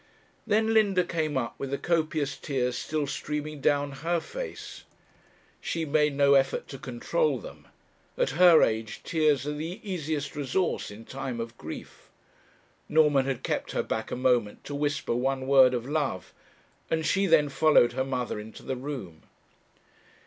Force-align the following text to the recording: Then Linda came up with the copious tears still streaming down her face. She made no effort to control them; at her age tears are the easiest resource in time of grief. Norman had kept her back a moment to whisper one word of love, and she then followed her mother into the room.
Then 0.47 0.73
Linda 0.73 1.03
came 1.03 1.37
up 1.37 1.53
with 1.59 1.69
the 1.69 1.77
copious 1.77 2.35
tears 2.35 2.75
still 2.75 3.05
streaming 3.05 3.61
down 3.61 3.91
her 4.01 4.19
face. 4.19 4.83
She 5.59 5.85
made 5.85 6.15
no 6.15 6.33
effort 6.33 6.67
to 6.69 6.79
control 6.79 7.37
them; 7.37 7.67
at 8.17 8.31
her 8.31 8.63
age 8.63 9.01
tears 9.03 9.45
are 9.45 9.53
the 9.53 9.79
easiest 9.83 10.35
resource 10.35 10.89
in 10.89 11.05
time 11.05 11.39
of 11.39 11.55
grief. 11.55 12.09
Norman 12.89 13.27
had 13.27 13.43
kept 13.43 13.73
her 13.73 13.83
back 13.83 14.09
a 14.09 14.15
moment 14.15 14.63
to 14.63 14.73
whisper 14.73 15.13
one 15.13 15.45
word 15.45 15.75
of 15.75 15.85
love, 15.87 16.33
and 16.89 17.05
she 17.05 17.27
then 17.27 17.47
followed 17.47 17.91
her 17.93 18.03
mother 18.03 18.39
into 18.39 18.63
the 18.63 18.75
room. 18.75 19.21